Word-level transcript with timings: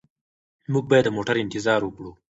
موږ 0.71 0.85
باید 0.91 1.05
د 1.07 1.15
موټر 1.17 1.35
انتظار 1.39 1.81
وکړو. 1.83 2.11